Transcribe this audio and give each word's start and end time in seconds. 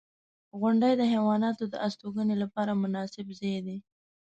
•غونډۍ 0.59 0.93
د 0.97 1.03
حیواناتو 1.13 1.63
د 1.69 1.75
استوګنې 1.87 2.35
لپاره 2.43 2.71
مناسب 2.83 3.27
ځای 3.39 3.57
دی. 3.65 3.77